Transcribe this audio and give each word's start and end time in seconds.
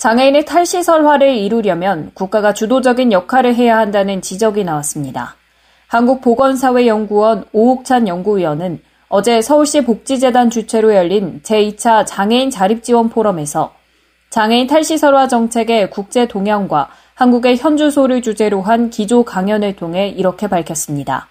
장애인의 0.00 0.46
탈시설화를 0.46 1.36
이루려면 1.36 2.10
국가가 2.14 2.54
주도적인 2.54 3.12
역할을 3.12 3.54
해야 3.54 3.76
한다는 3.76 4.22
지적이 4.22 4.64
나왔습니다. 4.64 5.36
한국보건사회연구원 5.88 7.44
오옥찬 7.52 8.08
연구위원은 8.08 8.80
어제 9.10 9.42
서울시 9.42 9.84
복지재단 9.84 10.48
주최로 10.48 10.94
열린 10.94 11.42
제2차 11.42 12.06
장애인 12.06 12.48
자립지원 12.48 13.10
포럼에서 13.10 13.74
장애인 14.30 14.68
탈시설화 14.68 15.28
정책의 15.28 15.90
국제 15.90 16.26
동향과 16.26 16.88
한국의 17.12 17.58
현주소를 17.58 18.22
주제로 18.22 18.62
한 18.62 18.88
기조 18.88 19.22
강연을 19.22 19.76
통해 19.76 20.08
이렇게 20.08 20.46
밝혔습니다. 20.46 21.28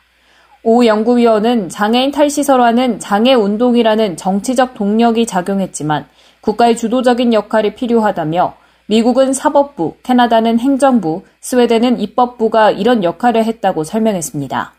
오 0.61 0.85
연구위원은 0.85 1.69
장애인 1.69 2.11
탈시설화는 2.11 2.99
장애 2.99 3.33
운동이라는 3.33 4.15
정치적 4.15 4.75
동력이 4.75 5.25
작용했지만 5.25 6.05
국가의 6.41 6.77
주도적인 6.77 7.33
역할이 7.33 7.73
필요하다며 7.73 8.58
미국은 8.89 9.33
사법부, 9.33 9.97
캐나다는 10.01 10.59
행정부, 10.59 11.21
스웨덴은 11.41 11.99
입법부가 11.99 12.71
이런 12.71 13.03
역할을 13.03 13.45
했다고 13.45 13.83
설명했습니다. 13.83 14.73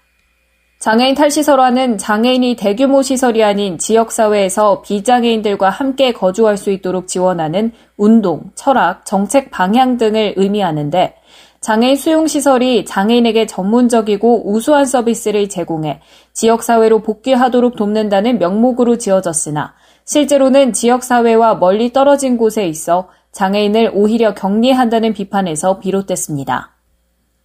장애인 0.80 1.14
탈시설화는 1.14 1.96
장애인이 1.96 2.56
대규모 2.56 3.02
시설이 3.02 3.44
아닌 3.44 3.78
지역사회에서 3.78 4.82
비장애인들과 4.82 5.70
함께 5.70 6.12
거주할 6.12 6.56
수 6.56 6.72
있도록 6.72 7.06
지원하는 7.06 7.70
운동, 7.96 8.50
철학, 8.56 9.06
정책 9.06 9.52
방향 9.52 9.96
등을 9.96 10.34
의미하는데 10.36 11.14
장애인 11.60 11.94
수용시설이 11.94 12.86
장애인에게 12.86 13.46
전문적이고 13.46 14.50
우수한 14.50 14.86
서비스를 14.86 15.48
제공해 15.48 16.00
지역사회로 16.32 17.02
복귀하도록 17.02 17.76
돕는다는 17.76 18.40
명목으로 18.40 18.98
지어졌으나 18.98 19.74
실제로는 20.04 20.72
지역사회와 20.72 21.56
멀리 21.56 21.92
떨어진 21.92 22.36
곳에 22.36 22.66
있어 22.66 23.08
장애인을 23.32 23.92
오히려 23.94 24.34
격리한다는 24.34 25.12
비판에서 25.12 25.78
비롯됐습니다. 25.78 26.76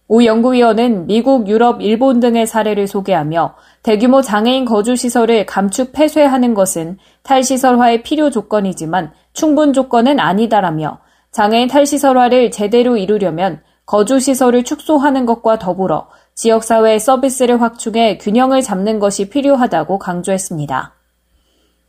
오 0.08 0.24
연구위원은 0.24 1.06
미국, 1.06 1.48
유럽, 1.48 1.82
일본 1.82 2.20
등의 2.20 2.46
사례를 2.46 2.86
소개하며 2.86 3.54
대규모 3.82 4.22
장애인 4.22 4.64
거주시설을 4.64 5.46
감축 5.46 5.92
폐쇄하는 5.92 6.54
것은 6.54 6.98
탈시설화의 7.24 8.02
필요 8.04 8.30
조건이지만 8.30 9.12
충분 9.32 9.72
조건은 9.72 10.20
아니다라며 10.20 11.00
장애인 11.32 11.68
탈시설화를 11.68 12.52
제대로 12.52 12.96
이루려면 12.96 13.60
거주시설을 13.86 14.64
축소하는 14.64 15.26
것과 15.26 15.58
더불어 15.58 16.08
지역사회의 16.34 17.00
서비스를 17.00 17.60
확충해 17.60 18.18
균형을 18.18 18.62
잡는 18.62 18.98
것이 18.98 19.28
필요하다고 19.28 19.98
강조했습니다. 19.98 20.95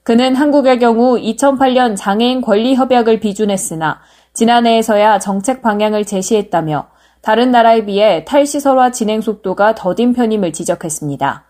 그는 0.07 0.35
한국의 0.35 0.79
경우 0.79 1.17
2008년 1.19 1.97
장애인 1.97 2.39
권리 2.39 2.75
협약을 2.75 3.19
비준했으나 3.19 3.99
지난해에서야 4.31 5.19
정책 5.19 5.61
방향을 5.61 6.05
제시했다며 6.05 6.87
다른 7.21 7.51
나라에 7.51 7.83
비해 7.83 8.23
탈시설화 8.23 8.91
진행 8.91 9.19
속도가 9.19 9.75
더딘 9.75 10.13
편임을 10.13 10.53
지적했습니다. 10.53 11.43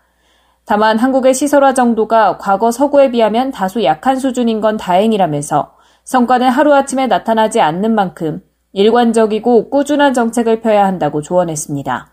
다만 0.64 0.98
한국의 0.98 1.34
시설화 1.34 1.72
정도가 1.72 2.38
과거 2.38 2.72
서구에 2.72 3.12
비하면 3.12 3.52
다소 3.52 3.84
약한 3.84 4.16
수준인 4.16 4.60
건 4.60 4.76
다행이라면서 4.76 5.74
성과는 6.02 6.50
하루아침에 6.50 7.06
나타나지 7.06 7.60
않는 7.60 7.94
만큼 7.94 8.42
일관적이고 8.72 9.70
꾸준한 9.70 10.14
정책을 10.14 10.62
펴야 10.62 10.84
한다고 10.84 11.22
조언했습니다. 11.22 12.12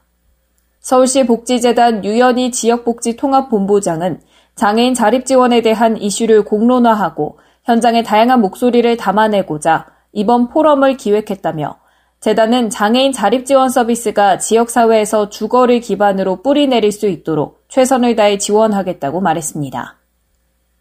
서울시 0.79 1.25
복지재단 1.25 2.05
유연희 2.05 2.51
지역복지통합본부장은 2.51 4.19
장애인 4.55 4.93
자립 4.93 5.25
지원에 5.25 5.61
대한 5.61 5.97
이슈를 5.97 6.45
공론화하고 6.45 7.39
현장의 7.65 8.03
다양한 8.03 8.41
목소리를 8.41 8.95
담아내고자 8.95 9.87
이번 10.13 10.47
포럼을 10.47 10.95
기획했다며 10.95 11.77
재단은 12.21 12.69
장애인 12.69 13.11
자립 13.11 13.45
지원 13.45 13.69
서비스가 13.69 14.37
지역사회에서 14.37 15.29
주거를 15.29 15.81
기반으로 15.81 16.41
뿌리 16.41 16.67
내릴 16.67 16.91
수 16.91 17.07
있도록 17.07 17.65
최선을 17.67 18.15
다해 18.15 18.37
지원하겠다고 18.37 19.21
말했습니다. 19.21 19.97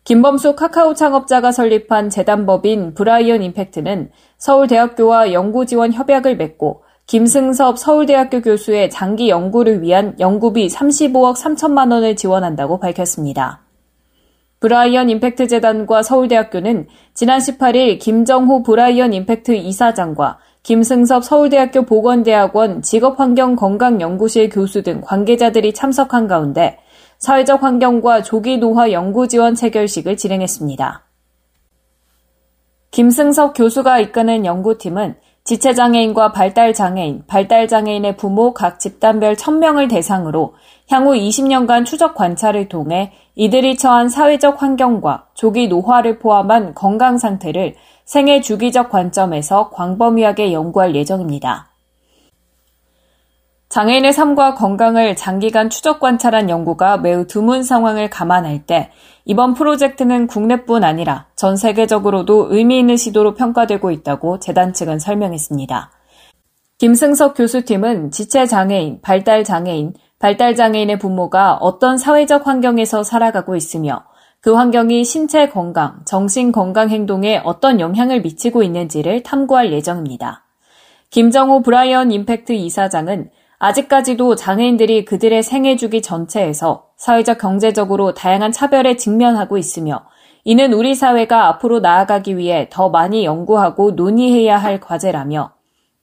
김범수 0.05 0.55
카카오 0.55 0.95
창업자가 0.95 1.51
설립한 1.51 2.11
재단법인 2.11 2.95
브라이언 2.95 3.43
임팩트는 3.43 4.11
서울대학교와 4.39 5.33
연구지원 5.33 5.93
협약을 5.93 6.37
맺고 6.37 6.85
김승섭 7.07 7.79
서울대학교 7.79 8.41
교수의 8.41 8.91
장기 8.91 9.29
연구를 9.29 9.83
위한 9.83 10.15
연구비 10.21 10.69
35억 10.69 11.37
3천만 11.37 11.93
원을 11.93 12.17
지원한다고 12.17 12.79
밝혔습니다. 12.79 13.64
브라이언 14.65 15.11
임팩트 15.11 15.47
재단과 15.49 16.03
서울대학교는 16.03 16.87
지난 17.13 17.39
18일 17.39 17.99
김정호 17.99 18.63
브라이언 18.63 19.13
임팩트 19.13 19.55
이사장과 19.57 20.39
김승섭 20.63 21.23
서울대학교 21.23 21.83
보건대학원 21.83 22.81
직업환경건강연구실 22.81 24.49
교수 24.49 24.83
등 24.83 25.03
관계자들이 25.03 25.75
참석한 25.75 26.27
가운데 26.27 26.79
사회적 27.19 27.63
환경과 27.63 28.23
조기 28.23 28.57
노화 28.57 28.91
연구 28.91 29.29
지원 29.29 29.55
체결식을 29.55 30.17
진행했습니다. 30.17 31.05
김승섭 32.91 33.53
교수가 33.55 34.01
이끄는 34.01 34.47
연구팀은 34.47 35.17
지체장애인과 35.45 36.33
발달장애인, 36.33 37.25
발달장애인의 37.27 38.17
부모 38.17 38.55
각 38.55 38.81
집단별 38.81 39.35
1000명을 39.35 39.91
대상으로 39.91 40.55
향후 40.89 41.13
20년간 41.13 41.85
추적 41.85 42.15
관찰을 42.15 42.71
통해 42.71 43.13
이들이 43.35 43.77
처한 43.77 44.09
사회적 44.09 44.63
환경과 44.63 45.27
조기 45.35 45.69
노화를 45.69 46.19
포함한 46.19 46.75
건강 46.75 47.19
상태를 47.19 47.75
생애 48.07 48.41
주기적 48.41 48.89
관점에서 48.89 49.69
광범위하게 49.69 50.55
연구할 50.55 50.95
예정입니다. 50.95 51.74
장애인의 53.75 54.13
삶과 54.13 54.55
건강을 54.55 55.17
장기간 55.17 55.69
추적 55.69 55.99
관찰한 55.99 56.49
연구가 56.49 56.99
매우 56.99 57.27
드문 57.27 57.65
상황을 57.65 58.09
감안할 58.09 58.67
때 58.67 58.93
이번 59.25 59.55
프로젝트는 59.55 60.29
국내뿐 60.29 60.85
아니라 60.85 61.27
전 61.35 61.57
세계적으로도 61.57 62.55
의미 62.55 62.79
있는 62.79 62.97
시도로 62.97 63.35
평가되고 63.35 63.91
있다고 63.91 64.39
재단 64.39 64.73
측은 64.73 65.01
설명했습니다. 65.01 65.91
김승석 66.79 67.37
교수팀은 67.37 68.13
지체장애인, 68.13 69.01
발달장애인, 69.03 69.95
발달장애인의 70.21 71.01
부모가 71.01 71.55
어떤 71.55 71.99
사회적 71.99 72.47
환경에서 72.47 73.03
살아가고 73.03 73.57
있으며 73.57 74.05
그 74.41 74.55
환경이 74.55 75.05
신체 75.05 75.49
건강, 75.49 76.05
정신 76.05 76.53
건강 76.53 76.91
행동에 76.91 77.43
어떤 77.43 77.81
영향을 77.81 78.23
미치고 78.23 78.63
있는지를 78.63 79.25
탐구할 79.25 79.73
예정입니다. 79.73 80.45
김정호 81.11 81.63
브라이언 81.63 82.13
임팩트 82.13 82.53
이사장은 82.53 83.31
아직까지도 83.59 84.35
장애인들이 84.35 85.05
그들의 85.05 85.43
생애 85.43 85.77
주기 85.77 86.03
전체에서 86.03 86.87
사회적 86.97 87.39
경제적으로 87.39 88.15
다양한 88.15 88.53
차별에 88.53 88.97
직면하고 88.97 89.59
있으며 89.59 90.05
이는 90.45 90.73
우리 90.73 90.95
사회가 90.95 91.47
앞으로 91.49 91.81
나아가기 91.81 92.37
위해 92.37 92.69
더 92.71 92.91
많이 92.91 93.25
연구하고 93.25 93.93
논의해야 93.93 94.59
할 94.59 94.81
과제라며 94.81 95.53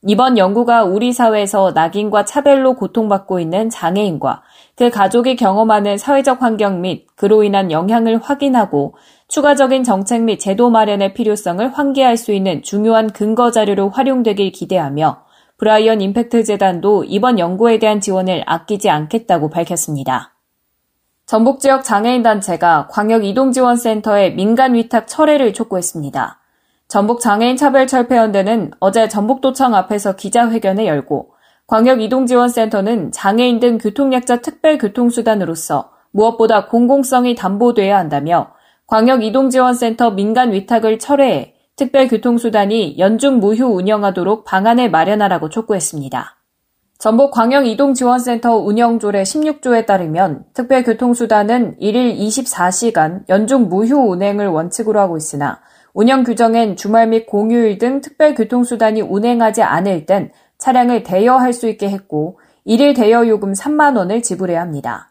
이번 0.07 0.39
연구가 0.39 0.83
우리 0.83 1.13
사회에서 1.13 1.73
낙인과 1.75 2.25
차별로 2.25 2.73
고통받고 2.73 3.39
있는 3.39 3.69
장애인과 3.69 4.41
그 4.75 4.89
가족이 4.89 5.35
경험하는 5.35 5.99
사회적 5.99 6.41
환경 6.41 6.81
및 6.81 7.05
그로 7.15 7.43
인한 7.43 7.71
영향을 7.71 8.17
확인하고 8.17 8.95
추가적인 9.27 9.83
정책 9.83 10.23
및 10.23 10.39
제도 10.39 10.71
마련의 10.71 11.13
필요성을 11.13 11.67
환기할 11.67 12.17
수 12.17 12.33
있는 12.33 12.63
중요한 12.63 13.11
근거 13.11 13.51
자료로 13.51 13.89
활용되길 13.89 14.51
기대하며 14.51 15.23
브라이언 15.61 16.01
임팩트 16.01 16.43
재단도 16.43 17.03
이번 17.03 17.37
연구에 17.37 17.77
대한 17.77 18.01
지원을 18.01 18.41
아끼지 18.47 18.89
않겠다고 18.89 19.51
밝혔습니다. 19.51 20.33
전북 21.27 21.59
지역 21.59 21.83
장애인 21.83 22.23
단체가 22.23 22.87
광역 22.89 23.23
이동지원센터에 23.23 24.31
민간 24.31 24.73
위탁 24.73 25.07
철회를 25.07 25.53
촉구했습니다. 25.53 26.39
전북 26.87 27.19
장애인 27.21 27.57
차별 27.57 27.85
철폐연대는 27.85 28.71
어제 28.79 29.07
전북도청 29.07 29.75
앞에서 29.75 30.15
기자회견을 30.15 30.87
열고 30.87 31.33
광역 31.67 32.01
이동지원센터는 32.01 33.11
장애인 33.11 33.59
등 33.59 33.77
교통약자 33.77 34.41
특별 34.41 34.79
교통수단으로서 34.79 35.91
무엇보다 36.09 36.69
공공성이 36.69 37.35
담보돼야 37.35 37.99
한다며 37.99 38.47
광역 38.87 39.23
이동지원센터 39.23 40.09
민간 40.09 40.53
위탁을 40.53 40.97
철회해 40.97 41.53
특별교통수단이 41.81 42.99
연중 42.99 43.39
무휴 43.39 43.65
운영하도록 43.65 44.45
방안을 44.45 44.91
마련하라고 44.91 45.49
촉구했습니다. 45.49 46.37
전북 46.99 47.31
광역이동지원센터 47.31 48.57
운영조례 48.57 49.23
16조에 49.23 49.87
따르면 49.87 50.43
특별교통수단은 50.53 51.77
1일 51.81 52.19
24시간 52.19 53.27
연중 53.29 53.67
무휴 53.67 53.95
운행을 54.11 54.47
원칙으로 54.49 54.99
하고 54.99 55.17
있으나 55.17 55.59
운영 55.95 56.23
규정엔 56.23 56.75
주말 56.75 57.07
및 57.07 57.25
공휴일 57.25 57.79
등 57.79 58.01
특별교통수단이 58.01 59.01
운행하지 59.01 59.63
않을 59.63 60.05
땐 60.05 60.31
차량을 60.59 61.01
대여할 61.01 61.51
수 61.51 61.67
있게 61.67 61.89
했고 61.89 62.39
1일 62.67 62.95
대여 62.95 63.27
요금 63.27 63.53
3만 63.53 63.97
원을 63.97 64.21
지불해야 64.21 64.61
합니다. 64.61 65.09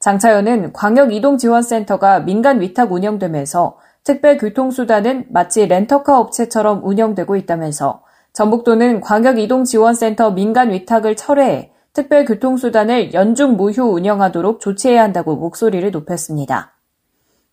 장차연은 0.00 0.74
광역이동지원센터가 0.74 2.20
민간 2.20 2.60
위탁 2.60 2.92
운영되면서 2.92 3.78
특별교통수단은 4.04 5.26
마치 5.30 5.66
렌터카 5.66 6.18
업체처럼 6.18 6.82
운영되고 6.84 7.36
있다면서 7.36 8.02
전북도는 8.32 9.00
광역이동지원센터 9.00 10.30
민간 10.30 10.70
위탁을 10.70 11.16
철회해 11.16 11.72
특별교통수단을 11.92 13.12
연중 13.14 13.56
무휴 13.56 13.82
운영하도록 13.82 14.60
조치해야 14.60 15.02
한다고 15.02 15.36
목소리를 15.36 15.90
높였습니다. 15.90 16.76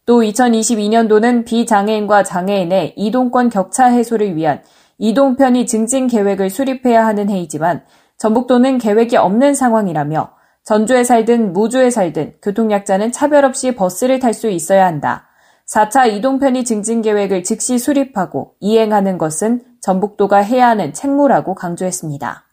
또 0.05 0.21
2022년도는 0.21 1.45
비장애인과 1.45 2.23
장애인의 2.23 2.93
이동권 2.95 3.49
격차 3.49 3.87
해소를 3.87 4.35
위한 4.35 4.61
이동 4.97 5.35
편의 5.35 5.65
증진 5.65 6.07
계획을 6.07 6.49
수립해야 6.49 7.05
하는 7.05 7.29
해이지만 7.29 7.83
전북도는 8.17 8.77
계획이 8.77 9.17
없는 9.17 9.53
상황이라며 9.53 10.31
전주에 10.63 11.03
살든 11.03 11.53
무주에 11.53 11.89
살든 11.89 12.35
교통약자는 12.41 13.11
차별 13.11 13.45
없이 13.45 13.75
버스를 13.75 14.19
탈 14.19 14.33
수 14.33 14.49
있어야 14.49 14.85
한다. 14.85 15.26
4차 15.67 16.09
이동 16.09 16.39
편의 16.39 16.63
증진 16.63 17.01
계획을 17.01 17.43
즉시 17.43 17.77
수립하고 17.77 18.55
이행하는 18.61 19.17
것은 19.17 19.61
전북도가 19.81 20.37
해야 20.37 20.69
하는 20.69 20.93
책무라고 20.93 21.55
강조했습니다. 21.55 22.45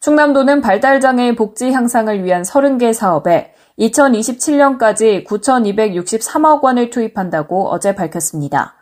충남도는 0.00 0.60
발달장애인 0.60 1.36
복지 1.36 1.70
향상을 1.72 2.22
위한 2.24 2.42
30개 2.42 2.92
사업에 2.92 3.54
2027년까지 3.78 5.26
9,263억 5.26 6.62
원을 6.62 6.90
투입한다고 6.90 7.68
어제 7.68 7.94
밝혔습니다. 7.94 8.74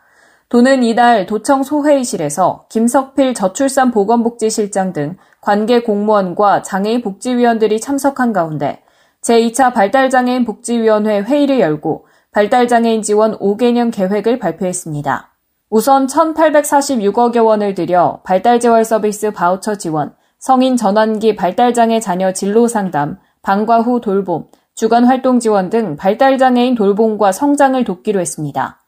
도는 0.49 0.83
이달 0.83 1.25
도청 1.25 1.63
소회의실에서 1.63 2.65
김석필 2.69 3.35
저출산 3.35 3.91
보건복지실장 3.91 4.93
등 4.93 5.17
관계 5.39 5.81
공무원과 5.81 6.63
장애인 6.63 7.01
복지위원들이 7.01 7.79
참석한 7.79 8.33
가운데 8.33 8.81
제2차 9.21 9.73
발달장애인 9.73 10.45
복지위원회 10.45 11.21
회의를 11.21 11.59
열고 11.59 12.08
발달장애인 12.31 13.01
지원 13.01 13.37
5개년 13.39 13.91
계획을 13.91 14.37
발표했습니다. 14.37 15.33
우선 15.71 16.05
1,846억여 16.05 17.43
원을 17.43 17.73
들여 17.73 18.21
발달재활 18.23 18.85
서비스 18.85 19.31
바우처 19.31 19.75
지원, 19.75 20.13
성인 20.37 20.77
전환기 20.77 21.35
발달장애 21.35 21.99
자녀 21.99 22.31
진로 22.31 22.67
상담, 22.67 23.17
방과 23.41 23.81
후 23.81 23.99
돌봄, 23.99 24.45
주간 24.75 25.05
활동 25.05 25.39
지원 25.39 25.71
등 25.71 25.95
발달장애인 25.95 26.75
돌봄과 26.75 27.31
성장을 27.31 27.83
돕기로 27.83 28.19
했습니다. 28.19 28.79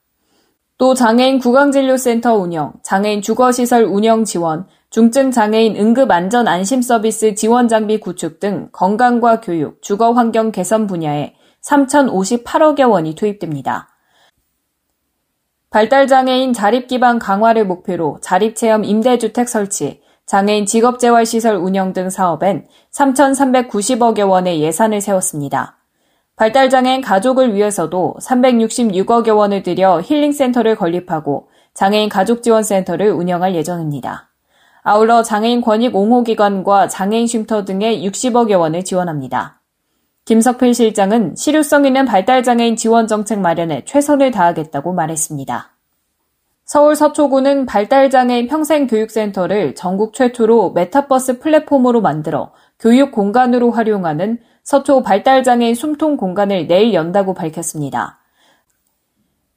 또 0.77 0.93
장애인 0.93 1.39
구강진료센터 1.39 2.35
운영, 2.35 2.73
장애인 2.83 3.21
주거시설 3.21 3.83
운영 3.83 4.23
지원, 4.23 4.67
중증장애인 4.91 5.77
응급안전 5.77 6.49
안심 6.49 6.81
서비스 6.81 7.33
지원 7.33 7.69
장비 7.69 7.97
구축 7.97 8.41
등 8.41 8.67
건강과 8.73 9.39
교육, 9.39 9.81
주거 9.81 10.11
환경 10.11 10.51
개선 10.51 10.85
분야에 10.85 11.33
3,058억여 11.63 12.91
원이 12.91 13.15
투입됩니다. 13.15 13.87
발달장애인 15.69 16.51
자립기반 16.51 17.19
강화를 17.19 17.65
목표로 17.65 18.17
자립체험 18.19 18.83
임대주택 18.83 19.47
설치, 19.47 20.01
장애인 20.25 20.65
직업재활시설 20.65 21.55
운영 21.55 21.93
등 21.93 22.09
사업엔 22.09 22.67
3,390억여 22.91 24.29
원의 24.29 24.61
예산을 24.61 24.99
세웠습니다. 24.99 25.77
발달장애인 26.35 26.99
가족을 26.99 27.53
위해서도 27.53 28.15
366억여 28.21 29.37
원을 29.37 29.63
들여 29.63 30.01
힐링센터를 30.01 30.75
건립하고 30.75 31.47
장애인 31.73 32.09
가족지원센터를 32.09 33.11
운영할 33.11 33.55
예정입니다. 33.55 34.30
아울러 34.83 35.21
장애인 35.21 35.61
권익 35.61 35.95
옹호기관과 35.95 36.87
장애인 36.87 37.27
쉼터 37.27 37.65
등의 37.65 38.03
60억여 38.07 38.59
원을 38.59 38.83
지원합니다. 38.83 39.61
김석필 40.25 40.73
실장은 40.73 41.35
실효성 41.35 41.85
있는 41.85 42.05
발달장애인 42.05 42.75
지원 42.75 43.07
정책 43.07 43.39
마련에 43.39 43.83
최선을 43.85 44.31
다하겠다고 44.31 44.93
말했습니다. 44.93 45.71
서울 46.63 46.95
서초구는 46.95 47.65
발달장애인 47.65 48.47
평생교육센터를 48.47 49.75
전국 49.75 50.13
최초로 50.13 50.71
메타버스 50.71 51.39
플랫폼으로 51.39 52.01
만들어 52.01 52.53
교육 52.79 53.11
공간으로 53.11 53.71
활용하는 53.71 54.39
서초 54.63 55.03
발달장애인 55.03 55.75
숨통 55.75 56.17
공간을 56.17 56.67
내일 56.67 56.93
연다고 56.93 57.33
밝혔습니다. 57.33 58.20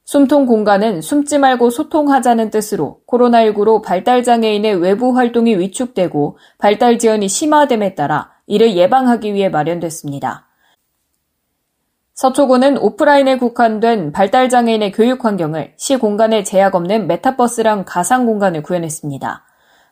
숨통 0.04 0.44
공간은 0.44 1.00
숨지 1.00 1.38
말고 1.38 1.70
소통하자는 1.70 2.50
뜻으로 2.50 3.00
코로나19로 3.06 3.82
발달장애인의 3.82 4.76
외부 4.76 5.16
활동이 5.16 5.58
위축되고 5.58 6.36
발달 6.58 6.98
지연이 6.98 7.26
심화됨에 7.26 7.94
따라 7.94 8.32
이를 8.46 8.76
예방하기 8.76 9.32
위해 9.32 9.48
마련됐습니다. 9.48 10.46
서초구는 12.12 12.78
오프라인에 12.78 13.38
국한된 13.38 14.12
발달장애인의 14.12 14.92
교육 14.92 15.24
환경을 15.24 15.72
시 15.78 15.96
공간에 15.96 16.44
제약 16.44 16.74
없는 16.74 17.06
메타버스랑 17.06 17.84
가상 17.86 18.26
공간을 18.26 18.62
구현했습니다. 18.62 19.44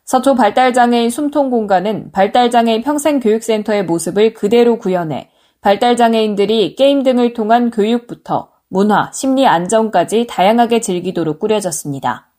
서초 0.05 0.35
발달장애인 0.35 1.09
숨통 1.09 1.49
공간은 1.49 2.11
발달장애인 2.11 2.83
평생교육센터의 2.83 3.85
모습을 3.85 4.33
그대로 4.33 4.77
구현해 4.77 5.31
발달장애인들이 5.61 6.75
게임 6.75 7.03
등을 7.03 7.33
통한 7.33 7.71
교육부터 7.71 8.52
문화, 8.73 9.11
심리 9.13 9.45
안정까지 9.45 10.25
다양하게 10.27 10.81
즐기도록 10.81 11.37
꾸려졌습니다. 11.37 12.31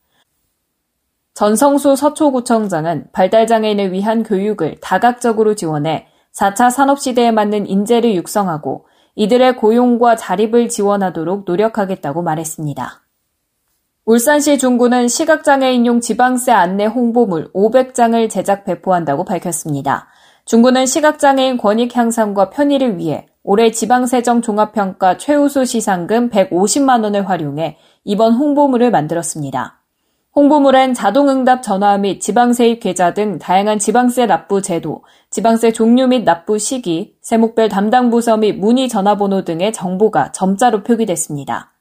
전성수 1.35 1.95
서초구청장은 1.95 3.13
발달장애인을 3.13 3.93
위한 3.93 4.25
교육을 4.25 4.79
다각적으로 4.81 5.55
지원해 5.55 6.09
4차 6.33 6.73
산업시대에 6.73 7.31
맞는 7.31 7.69
인재를 7.69 8.17
육성하고 8.17 8.89
이들의 9.15 9.55
고용과 9.55 10.17
자립을 10.17 10.69
지원하도록 10.69 11.45
노력하겠다고 11.47 12.23
말했습니다. 12.23 13.03
울산시 14.05 14.59
중구는 14.59 15.07
시각장애인용 15.07 16.01
지방세 16.01 16.51
안내 16.51 16.85
홍보물 16.87 17.53
500장을 17.53 18.29
제작 18.29 18.65
배포한다고 18.65 19.25
밝혔습니다. 19.25 20.09
중구는 20.47 20.87
시각장애인 20.87 21.59
권익 21.59 21.97
향상과 21.97 22.51
편의를 22.51 22.99
위해 22.99 23.29
올해 23.47 23.71
지방세정 23.71 24.41
종합평가 24.41 25.19
최우수 25.19 25.67
시상금 25.67 26.31
150만 26.31 27.05
원을 27.05 27.29
활용해 27.29 27.77
이번 28.03 28.33
홍보물을 28.33 28.91
만들었습니다. 28.91 29.83
홍보물엔 30.35 30.95
자동응답 30.95 31.63
전화 31.63 31.99
및 31.99 32.21
지방세입 32.21 32.81
계좌 32.81 33.13
등 33.13 33.39
다양한 33.39 33.79
지방세 33.79 34.25
납부 34.25 34.63
제도, 34.63 35.05
지방세 35.29 35.73
종류 35.73 36.07
및 36.07 36.25
납부 36.25 36.59
시기, 36.59 37.17
세목별 37.21 37.69
담당 37.69 38.09
부서 38.09 38.39
및 38.39 38.55
문의 38.59 38.89
전화번호 38.89 39.45
등의 39.45 39.75
정보가 39.75 40.33
점자로 40.33 40.83
표기됐습니다. 40.83 41.75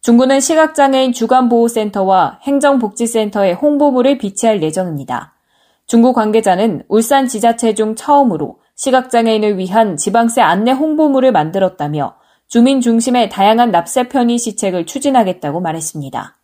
중구는 0.00 0.40
시각장애인 0.40 1.12
주간보호센터와 1.12 2.38
행정복지센터의 2.42 3.52
홍보물을 3.52 4.16
비치할 4.16 4.62
예정입니다. 4.62 5.34
중구 5.86 6.14
관계자는 6.14 6.84
울산 6.88 7.28
지자체 7.28 7.74
중 7.74 7.96
처음으로 7.96 8.61
시각장애인을 8.82 9.58
위한 9.58 9.96
지방세 9.96 10.40
안내 10.40 10.72
홍보물을 10.72 11.30
만들었다며 11.30 12.16
주민 12.48 12.80
중심의 12.80 13.28
다양한 13.28 13.70
납세 13.70 14.08
편의 14.08 14.38
시책을 14.38 14.86
추진하겠다고 14.86 15.60
말했습니다. 15.60 16.36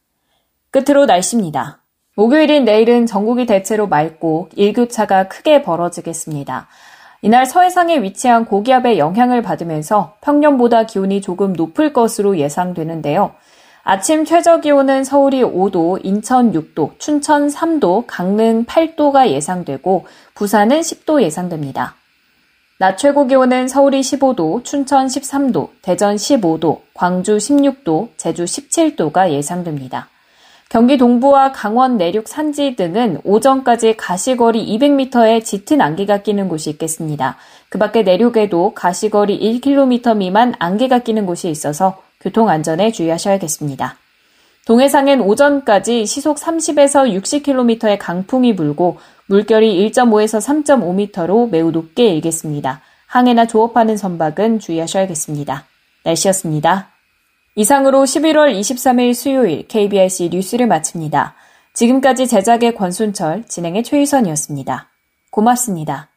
끝으로 0.71 1.07
날씨입니다. 1.07 1.83
목요일인 2.15 2.65
내일은 2.65 3.07
전국이 3.07 3.45
대체로 3.45 3.89
맑고 3.89 4.51
일교차가 4.55 5.27
크게 5.27 5.63
벌어지겠습니다. 5.63 6.69
이날 7.23 7.45
서해상에 7.45 8.03
위치한 8.03 8.45
고기압의 8.45 9.01
영향을 9.01 9.43
받으면서 9.43 10.15
평년보다 10.21 10.87
기온이 10.87 11.21
조금 11.21 11.55
높을 11.55 11.93
것으로 11.93 12.39
예상되는데요. 12.39 13.33
아침 13.83 14.25
최저 14.25 14.61
기온은 14.61 15.03
서울이 15.03 15.43
5도, 15.43 15.99
인천 16.05 16.53
6도, 16.53 17.01
춘천 17.01 17.49
3도, 17.49 18.05
강릉 18.07 18.65
8도가 18.65 19.29
예상되고 19.31 20.07
부산은 20.35 20.81
10도 20.81 21.21
예상됩니다. 21.23 21.98
낮 22.81 22.97
최고 22.97 23.27
기온은 23.27 23.67
서울이 23.67 24.03
15도, 24.03 24.63
춘천 24.63 25.09
13도, 25.09 25.71
대전 25.83 26.15
15도, 26.15 26.83
광주 26.95 27.37
16도, 27.37 28.11
제주 28.17 28.45
17도가 28.45 29.33
예상됩니다. 29.33 30.09
경기 30.69 30.97
동부와 30.97 31.51
강원 31.51 31.97
내륙 31.97 32.29
산지 32.29 32.77
등은 32.77 33.23
오전까지 33.25 33.97
가시거리 33.97 34.65
200m의 34.79 35.45
짙은 35.45 35.81
안개가 35.81 36.19
끼는 36.19 36.49
곳이 36.49 36.71
있겠습니다. 36.71 37.37
그 37.69 37.79
밖에 37.79 38.05
내륙에도 38.05 38.73
가시거리 38.75 39.61
1km 39.61 40.17
미만 40.19 40.55
안개가 40.61 41.01
끼는 41.01 41.27
곳이 41.27 41.51
있어서 41.51 42.01
교통 42.21 42.49
안전에 42.49 42.93
주의하셔야겠습니다. 42.93 43.97
동해상엔 44.69 45.23
오전까지 45.23 46.05
시속 46.05 46.37
30에서 46.37 47.11
60km의 47.11 47.97
강풍이 47.99 48.55
불고 48.55 48.99
물결이 49.29 49.91
1.5에서 49.91 50.41
3.5m로 50.47 51.49
매우 51.49 51.71
높게 51.71 52.09
일겠습니다. 52.09 52.83
항해나 53.07 53.47
조업하는 53.47 53.97
선박은 53.97 54.59
주의하셔야겠습니다. 54.59 55.65
날씨였습니다. 56.05 56.91
이상으로 57.55 58.03
11월 58.05 58.55
23일 58.61 59.15
수요일 59.15 59.67
KBRC 59.69 60.29
뉴스를 60.33 60.67
마칩니다. 60.67 61.35
지금까지 61.73 62.27
제작의 62.27 62.75
권순철, 62.75 63.45
진행의 63.49 63.85
최유선이었습니다. 63.85 64.91
고맙습니다. 65.31 66.11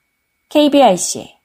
KBRC 0.50 1.36